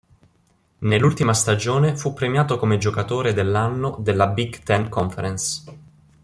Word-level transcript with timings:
Nell'ultima 0.79 1.31
stagione 1.31 1.95
fu 1.95 2.13
premiato 2.13 2.57
come 2.57 2.79
giocatore 2.79 3.33
dell'anno 3.35 3.97
della 3.99 4.25
Big 4.25 4.63
Ten 4.63 4.89
Conference. 4.89 5.63